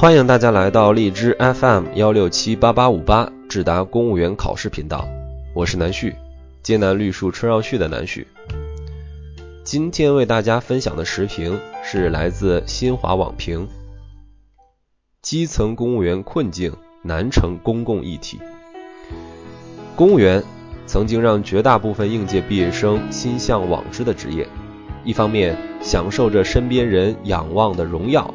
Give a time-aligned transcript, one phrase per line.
[0.00, 5.08] 欢迎大家来到荔枝 FM 幺六七八八五八智达公务员考试频道，
[5.52, 6.14] 我是南旭，
[6.62, 8.24] 艰难绿树春绕絮的南旭。
[9.64, 13.66] 今天为大家分享的时评是来自新华网评：
[15.20, 16.72] 基层公务员困境
[17.02, 18.38] 难成公共议题。
[19.96, 20.40] 公务员
[20.86, 24.46] 曾经让绝大部分应届毕业生心向往之的职业，
[25.02, 28.32] 一方面享受着身边人仰望的荣耀。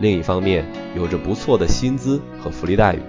[0.00, 0.64] 另一方面，
[0.96, 3.00] 有着不错的薪资和福利待遇。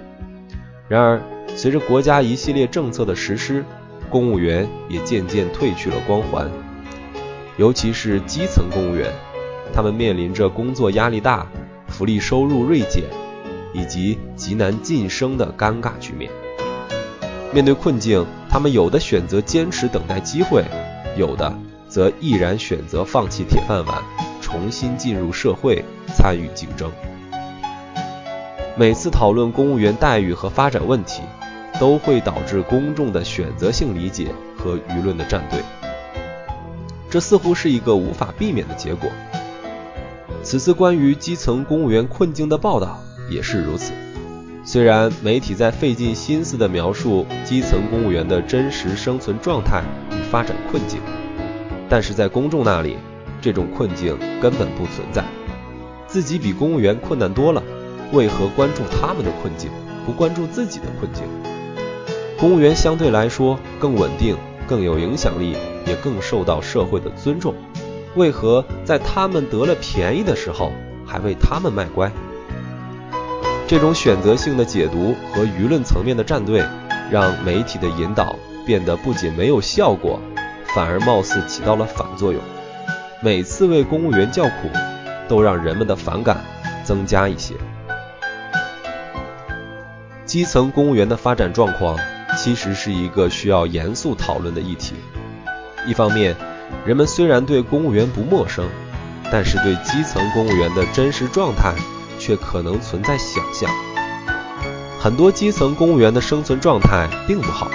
[0.88, 1.20] 然而，
[1.56, 3.64] 随着国家一系列政策的实施，
[4.10, 6.50] 公务员也渐渐褪去了光环。
[7.56, 9.10] 尤其是基层公务员，
[9.72, 11.46] 他们面临着工作压力大、
[11.88, 13.04] 福利收入锐减
[13.72, 16.30] 以及极难晋升的尴尬局面。
[17.54, 20.62] 面对困境，他们有的选择坚持等待机会，
[21.16, 24.02] 有的则毅然选择放弃铁饭碗，
[24.42, 25.82] 重新进入社会。
[26.12, 26.90] 参与竞争。
[28.76, 31.22] 每次讨论公务员待遇和发展问题，
[31.78, 35.60] 都会导致公众的选择性理解和舆论的站队，
[37.10, 39.10] 这似乎是一个无法避免的结果。
[40.42, 42.98] 此次关于基层公务员困境的报道
[43.30, 43.92] 也是如此。
[44.64, 51.00] 虽然媒体在费尽心思地描述基层公务员的真实生存状态与发展困境，
[51.88, 52.96] 但是在公众那里，
[53.40, 55.24] 这种困境根本不存在。
[56.12, 57.62] 自己比公务员困难多了，
[58.12, 59.70] 为何关注他们的困境，
[60.04, 61.24] 不关注自己的困境？
[62.38, 65.56] 公务员相对来说更稳定、更有影响力，
[65.86, 67.54] 也更受到社会的尊重，
[68.14, 70.70] 为何在他们得了便宜的时候
[71.06, 72.12] 还为他们卖乖？
[73.66, 76.62] 这种选择性的解读和舆论层面的站队，
[77.10, 80.20] 让媒体的引导变得不仅没有效果，
[80.74, 82.42] 反而貌似起到了反作用。
[83.22, 84.68] 每次为公务员叫苦。
[85.28, 86.44] 都让人们的反感
[86.84, 87.54] 增加一些。
[90.24, 91.98] 基层公务员的发展状况
[92.38, 94.94] 其实是一个需要严肃讨论的议题。
[95.86, 96.34] 一方面，
[96.86, 98.64] 人们虽然对公务员不陌生，
[99.30, 101.74] 但是对基层公务员的真实状态
[102.18, 103.68] 却可能存在想象。
[104.98, 107.68] 很多基层公务员的生存状态并不好。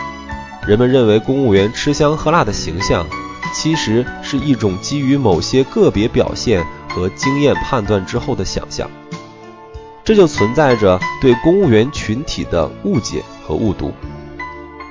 [0.66, 3.06] 人们认为公务员吃香喝辣的形象，
[3.54, 6.66] 其实是一种基于某些个别表现。
[6.90, 8.90] 和经验判断之后的想象，
[10.04, 13.94] 这就存在着对公务员群体的误解和误读。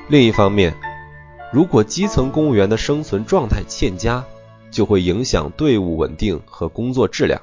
[0.09, 0.73] 另一方面，
[1.53, 4.25] 如果基层公务员的生存状态欠佳，
[4.71, 7.43] 就会影响队伍稳定和工作质量，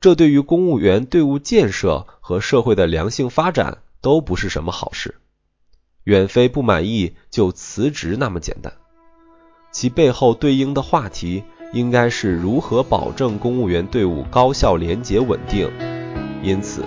[0.00, 5.14] 这对于公务员队伍建设和社会的良性发展都不是什么好事。
[6.02, 8.72] 远非不满意就辞职那么简单，
[9.70, 11.44] 其背后对应的话题。
[11.72, 15.70] 应该是如何保证公务员队伍高效、廉洁、稳定。
[16.42, 16.84] 因此，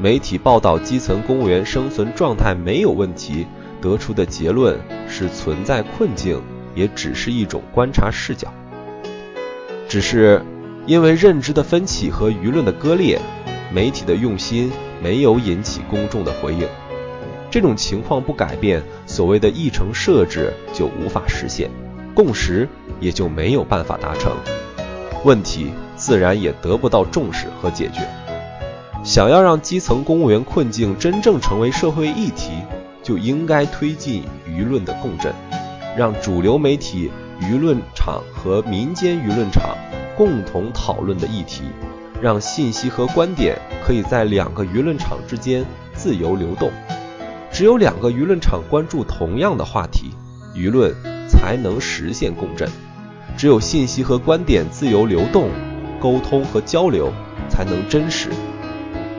[0.00, 3.46] 媒体报道基层公务员生存状态没有问题，
[3.80, 4.76] 得出的结论
[5.08, 6.42] 是存在困境，
[6.74, 8.52] 也只是一种观察视角。
[9.88, 10.44] 只是
[10.86, 13.20] 因为认知的分歧和舆论的割裂，
[13.72, 16.66] 媒体的用心没有引起公众的回应。
[17.48, 21.70] 这种情况不改变，所谓的议程设置就无法实现。
[22.14, 22.68] 共识
[23.00, 24.32] 也就没有办法达成，
[25.24, 28.00] 问题自然也得不到重视和解决。
[29.02, 32.50] 想要让基层公务员困境真正成为社会议题，
[33.02, 35.32] 就应该推进舆论的共振，
[35.96, 37.10] 让主流媒体
[37.40, 39.74] 舆论场和民间舆论场
[40.16, 41.62] 共同讨论的议题，
[42.20, 46.70] 让信息和观点可以在两个舆论场之间自由流动。
[47.50, 50.10] 只有两个舆论场关注同样的话题，
[50.54, 51.09] 舆论。
[51.40, 52.68] 才能实现共振，
[53.34, 55.48] 只有信息和观点自由流动，
[55.98, 57.10] 沟通和交流
[57.48, 58.28] 才能真实，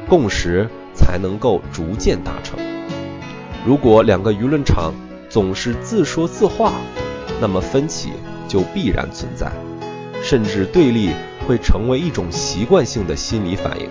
[0.08, 2.59] 共识才能够逐渐达成。
[3.66, 4.94] 如果两个舆论场
[5.30, 6.74] 总是自说自话，
[7.42, 8.12] 那么分歧
[8.48, 9.52] 就必然存在，
[10.22, 11.09] 甚至对立
[11.48, 13.90] 会成为一种习惯性的心理反应。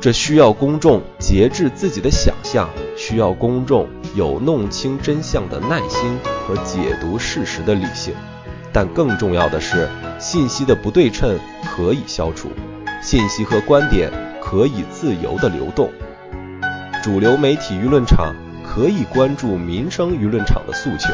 [0.00, 8.14] 这需要公众节制自己的想象，需要公众有弄清真相的耐心和解读事实的理性。
[8.72, 9.88] 但更重要的是，
[10.18, 12.50] 信息的不对称可以消除，
[13.02, 15.90] 信息和观点可以自由的流动。
[17.02, 18.34] 主流媒体舆论场
[18.64, 21.12] 可以关注民生舆论场的诉求，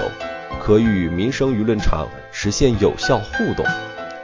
[0.62, 3.66] 可与民生舆论场实现有效互动。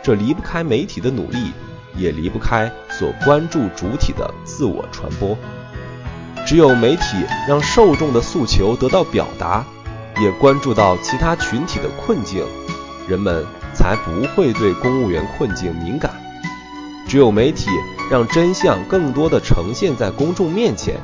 [0.02, 1.52] 这离不开媒体的努力。
[1.98, 5.34] 也离不开所关注主体的自我传播。
[6.46, 9.66] 只有媒体让受众的诉求得到表达，
[10.20, 12.46] 也关注到其他群体的困境，
[13.08, 13.44] 人们
[13.74, 16.12] 才不会对公务员困境敏感。
[17.08, 17.68] 只有媒体
[18.08, 20.94] 让真相更多的呈现在公众面前，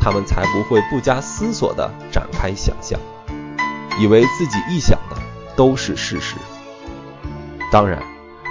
[0.00, 2.98] 他们才不会不加思索地展开想象，
[3.98, 5.16] 以为自己臆想的
[5.56, 6.36] 都是事实。
[7.70, 8.02] 当然，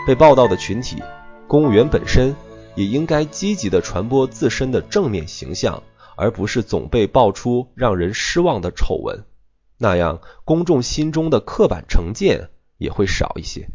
[0.05, 1.01] 被报道的群体，
[1.47, 2.35] 公务员本身
[2.75, 5.81] 也应该积极地传播自身的正面形象，
[6.19, 9.23] 而不是总被爆出让人失望的丑闻，
[9.77, 13.69] 那样公众心中的刻板成见也会少一些。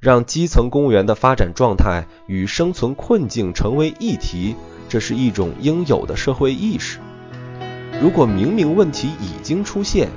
[0.00, 4.56] 让基层公务员的发展状态与生存困境成为议题，
[4.88, 6.98] 这是一种应有的社会意识。
[8.02, 10.10] 如果明明问题已经出现，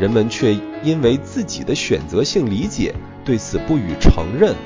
[0.00, 2.94] 人们却因为自己的选择性理解
[3.26, 4.56] 对此不予承认，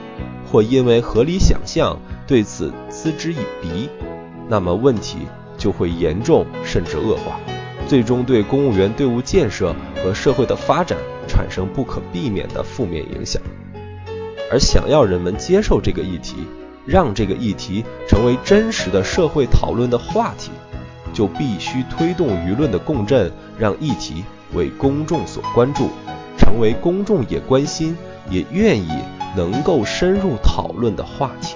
[0.46, 3.90] 或因为合理想象对此嗤之以鼻，
[4.52, 5.20] 那么问题
[5.56, 7.40] 就会严重甚至恶化，
[7.88, 13.40] 最终对公务员队伍建设和社会的发展产生不可避免的负面影响。
[14.50, 16.46] 而想要人们接受这个议题，
[16.84, 20.50] 让这个议题成为真实的社会讨论的话题，
[21.14, 24.22] 就必须推动舆论的共振，让议题。
[24.52, 25.88] 为公众所关注，
[26.36, 27.96] 成为公众也关心、
[28.28, 28.90] 也愿意
[29.34, 31.54] 能够深入讨论的话题。